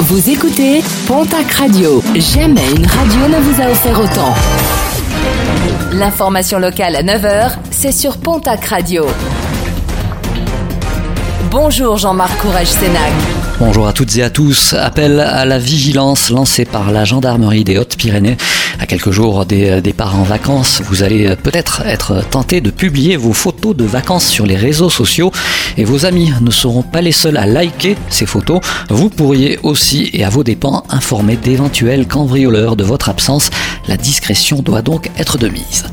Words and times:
Vous 0.00 0.28
écoutez 0.28 0.82
Pontac 1.06 1.52
Radio. 1.52 2.02
Jamais 2.16 2.68
une 2.76 2.84
radio 2.84 3.28
ne 3.28 3.40
vous 3.40 3.62
a 3.62 3.70
offert 3.70 4.00
autant. 4.00 4.34
L'information 5.92 6.58
locale 6.58 6.96
à 6.96 7.02
9h, 7.02 7.52
c'est 7.70 7.92
sur 7.92 8.18
Pontac 8.18 8.64
Radio. 8.64 9.06
Bonjour 11.50 11.96
Jean-Marc 11.96 12.36
Courage 12.38 12.66
Sénac. 12.66 13.12
Bonjour 13.60 13.86
à 13.86 13.92
toutes 13.92 14.16
et 14.16 14.24
à 14.24 14.30
tous. 14.30 14.74
Appel 14.74 15.20
à 15.20 15.44
la 15.44 15.58
vigilance 15.60 16.30
lancé 16.30 16.64
par 16.64 16.90
la 16.90 17.04
gendarmerie 17.04 17.62
des 17.62 17.78
Hautes-Pyrénées. 17.78 18.36
À 18.80 18.86
quelques 18.86 19.12
jours 19.12 19.46
des 19.46 19.80
départs 19.80 20.18
en 20.18 20.24
vacances, 20.24 20.82
vous 20.84 21.04
allez 21.04 21.36
peut-être 21.36 21.82
être 21.86 22.28
tenté 22.28 22.60
de 22.60 22.70
publier 22.70 23.16
vos 23.16 23.32
photos 23.32 23.76
de 23.76 23.84
vacances 23.84 24.26
sur 24.26 24.44
les 24.44 24.56
réseaux 24.56 24.90
sociaux 24.90 25.30
et 25.76 25.84
vos 25.84 26.06
amis 26.06 26.32
ne 26.40 26.50
seront 26.50 26.82
pas 26.82 27.00
les 27.00 27.12
seuls 27.12 27.36
à 27.36 27.46
liker 27.46 27.96
ces 28.08 28.26
photos. 28.26 28.60
Vous 28.88 29.08
pourriez 29.08 29.58
aussi 29.62 30.10
et 30.12 30.24
à 30.24 30.30
vos 30.30 30.44
dépens 30.44 30.82
informer 30.88 31.36
d'éventuels 31.36 32.06
cambrioleurs 32.06 32.76
de 32.76 32.84
votre 32.84 33.08
absence. 33.08 33.50
La 33.88 33.96
discrétion 33.96 34.62
doit 34.62 34.82
donc 34.82 35.10
être 35.18 35.38
de 35.38 35.48
mise. 35.48 35.84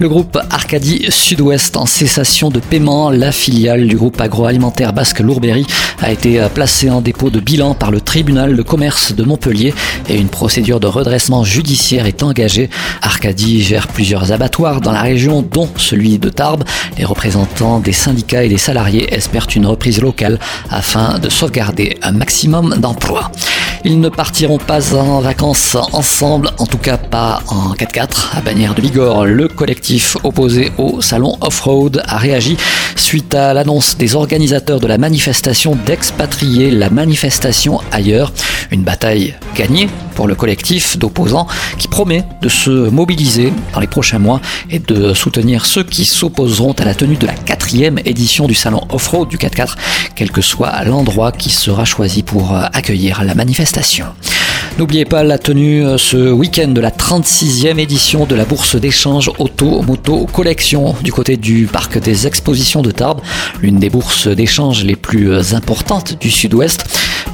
Le 0.00 0.08
groupe 0.08 0.38
Arcadie 0.50 1.06
Sud-Ouest 1.08 1.76
en 1.76 1.84
cessation 1.84 2.50
de 2.50 2.60
paiement, 2.60 3.10
la 3.10 3.32
filiale 3.32 3.88
du 3.88 3.96
groupe 3.96 4.20
agroalimentaire 4.20 4.92
basque 4.92 5.18
Lourbery, 5.18 5.66
a 6.00 6.12
été 6.12 6.40
placée 6.54 6.88
en 6.88 7.00
dépôt 7.00 7.30
de 7.30 7.40
bilan 7.40 7.74
par 7.74 7.90
le 7.90 8.00
tribunal 8.00 8.54
de 8.54 8.62
commerce 8.62 9.12
de 9.12 9.24
Montpellier 9.24 9.74
et 10.08 10.16
une 10.16 10.28
procédure 10.28 10.78
de 10.78 10.86
redressement 10.86 11.42
judiciaire 11.42 12.06
est 12.06 12.22
engagée. 12.22 12.70
Arcadie 13.02 13.60
gère 13.60 13.88
plusieurs 13.88 14.30
abattoirs 14.30 14.80
dans 14.80 14.92
la 14.92 15.02
région, 15.02 15.42
dont 15.42 15.68
celui 15.76 16.20
de 16.20 16.28
Tarbes. 16.28 16.62
Les 16.96 17.04
représentants 17.04 17.80
des 17.80 17.92
syndicats 17.92 18.44
et 18.44 18.48
des 18.48 18.56
salariés 18.56 19.12
espèrent 19.12 19.48
une 19.56 19.66
reprise 19.66 20.00
locale 20.00 20.38
afin 20.70 21.18
de 21.18 21.28
sauvegarder 21.28 21.98
un 22.02 22.12
maximum 22.12 22.76
d'emplois. 22.78 23.32
Ils 23.84 24.00
ne 24.00 24.08
partiront 24.08 24.58
pas 24.58 24.94
en 24.94 25.20
vacances 25.20 25.76
ensemble, 25.92 26.50
en 26.58 26.66
tout 26.66 26.78
cas 26.78 26.96
pas 26.96 27.42
en 27.48 27.74
4x4. 27.74 28.36
À 28.36 28.40
Bagnères 28.40 28.74
de 28.74 28.80
Bigorre, 28.80 29.24
le 29.24 29.48
collectif 29.48 30.16
opposé 30.24 30.72
au 30.78 31.00
salon 31.00 31.36
off-road 31.40 32.02
a 32.06 32.18
réagi 32.18 32.56
suite 32.96 33.34
à 33.34 33.54
l'annonce 33.54 33.96
des 33.96 34.16
organisateurs 34.16 34.80
de 34.80 34.86
la 34.86 34.98
manifestation 34.98 35.76
d'expatrier 35.86 36.70
la 36.70 36.90
manifestation 36.90 37.80
ailleurs. 37.92 38.32
Une 38.70 38.82
bataille 38.82 39.34
gagnée 39.56 39.88
pour 40.18 40.26
le 40.26 40.34
collectif 40.34 40.98
d'opposants 40.98 41.46
qui 41.78 41.86
promet 41.86 42.24
de 42.42 42.48
se 42.48 42.70
mobiliser 42.70 43.52
dans 43.72 43.78
les 43.78 43.86
prochains 43.86 44.18
mois 44.18 44.40
et 44.68 44.80
de 44.80 45.14
soutenir 45.14 45.64
ceux 45.64 45.84
qui 45.84 46.04
s'opposeront 46.04 46.72
à 46.72 46.84
la 46.84 46.96
tenue 46.96 47.14
de 47.14 47.24
la 47.24 47.34
quatrième 47.34 48.00
édition 48.04 48.48
du 48.48 48.54
salon 48.56 48.80
off-road 48.90 49.28
du 49.28 49.36
4x4, 49.36 49.76
quel 50.16 50.32
que 50.32 50.40
soit 50.40 50.82
l'endroit 50.82 51.30
qui 51.30 51.50
sera 51.50 51.84
choisi 51.84 52.24
pour 52.24 52.52
accueillir 52.56 53.22
la 53.22 53.36
manifestation. 53.36 54.06
N'oubliez 54.78 55.04
pas 55.04 55.24
la 55.24 55.38
tenue 55.38 55.84
euh, 55.84 55.98
ce 55.98 56.30
week-end 56.30 56.68
de 56.68 56.80
la 56.80 56.92
36e 56.92 57.78
édition 57.78 58.26
de 58.26 58.36
la 58.36 58.44
bourse 58.44 58.76
d'échange 58.76 59.28
auto-moto 59.38 60.26
collection 60.26 60.94
du 61.02 61.10
côté 61.10 61.36
du 61.36 61.66
parc 61.66 61.98
des 61.98 62.28
expositions 62.28 62.80
de 62.80 62.92
Tarbes, 62.92 63.20
l'une 63.60 63.80
des 63.80 63.90
bourses 63.90 64.28
d'échange 64.28 64.84
les 64.84 64.94
plus 64.94 65.32
euh, 65.32 65.42
importantes 65.54 66.16
du 66.20 66.30
sud-ouest. 66.30 66.84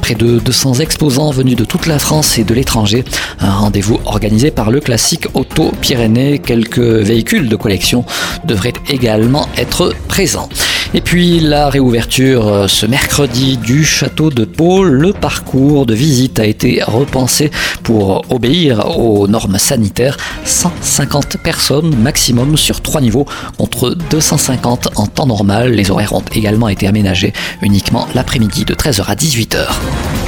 Près 0.05 0.15
de 0.15 0.39
200 0.39 0.81
exposants 0.81 1.31
venus 1.31 1.57
de 1.57 1.65
toute 1.65 1.87
la 1.87 1.99
France 1.99 2.37
et 2.37 2.45
de 2.45 2.53
l'étranger. 2.53 3.07
Un 3.41 3.53
rendez-vous 3.53 4.01
organisé 4.05 4.51
par 4.51 4.71
le 4.71 4.81
classique 4.81 5.29
Auto 5.33 5.73
Pyrénées. 5.81 6.41
Quelques 6.41 6.79
véhicules 6.79 7.49
de 7.49 7.57
collection 7.57 8.05
devraient 8.45 8.75
également 8.91 9.49
être 9.57 9.95
présents. 10.07 10.51
Et 10.97 11.01
puis 11.01 11.41
la 11.41 11.69
réouverture 11.71 12.47
euh, 12.47 12.69
ce 12.69 12.87
mercredi 12.87 13.57
du 13.57 13.85
château 13.85 14.31
de 14.31 14.45
Pau. 14.45 14.85
Le 14.85 15.13
parcours 15.13 15.87
de 15.87 15.95
visite 15.95 16.39
a 16.39 16.47
été 16.47 16.85
repensé 16.85 17.51
pour 17.83 18.25
obéir 18.31 18.97
aux 18.97 19.27
normes 19.27 19.59
sanitaires. 19.59 20.17
150 20.45 21.39
personnes 21.39 21.97
maximum 21.97 22.57
sur 22.57 22.81
trois 22.81 23.01
niveaux 23.01 23.27
contre 23.59 23.97
250 24.11 24.91
en 24.95 25.09
temps 25.09 25.27
normal. 25.27 25.73
Les 25.73 25.91
horaires 25.91 26.13
ont 26.13 26.23
également 26.33 26.69
été 26.69 26.87
aménagés 26.87 27.33
uniquement 27.61 28.07
l'après-midi 28.15 28.65
de 28.65 28.75
13h 28.75 29.05
à 29.07 29.17
18h. 29.17 30.24